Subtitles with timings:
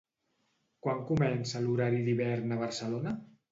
[0.85, 3.17] Quan comença l'horari d'hivern a Barcelona?